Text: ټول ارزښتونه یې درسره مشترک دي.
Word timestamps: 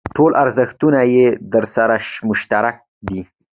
ټول 0.15 0.31
ارزښتونه 0.43 0.99
یې 1.15 1.25
درسره 1.53 1.95
مشترک 2.27 2.75
دي. 3.07 3.21